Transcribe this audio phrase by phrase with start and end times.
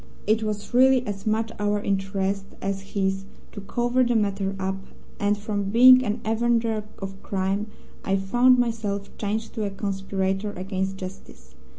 [0.25, 4.77] It was really as much our interest as his to cover the matter up,
[5.19, 7.67] and from being an avenger of crime
[8.03, 11.53] I found myself changed to a conspirator against Justice.